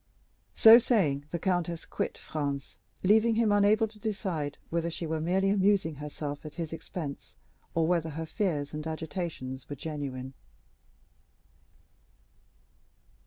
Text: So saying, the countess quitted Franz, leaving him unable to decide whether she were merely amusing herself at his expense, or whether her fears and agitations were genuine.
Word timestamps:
So 0.55 0.79
saying, 0.79 1.25
the 1.29 1.37
countess 1.37 1.85
quitted 1.85 2.17
Franz, 2.17 2.79
leaving 3.03 3.35
him 3.35 3.51
unable 3.51 3.87
to 3.87 3.99
decide 3.99 4.57
whether 4.71 4.89
she 4.89 5.05
were 5.05 5.21
merely 5.21 5.51
amusing 5.51 5.97
herself 5.97 6.43
at 6.43 6.55
his 6.55 6.73
expense, 6.73 7.35
or 7.75 7.85
whether 7.85 8.09
her 8.09 8.25
fears 8.25 8.73
and 8.73 8.87
agitations 8.87 9.69
were 9.69 9.75
genuine. 9.75 10.33